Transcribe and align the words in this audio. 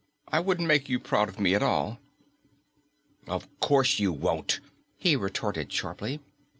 I 0.29 0.39
wouldn't 0.39 0.67
make 0.67 0.89
you 0.89 0.99
proud 0.99 1.29
of 1.29 1.39
me 1.39 1.53
at 1.53 1.61
all." 1.61 1.99
"Of 3.27 3.47
course 3.59 3.99
you 3.99 4.11
won't," 4.11 4.59
he 4.97 5.15
retorted 5.15 5.71
sharply. 5.71 6.19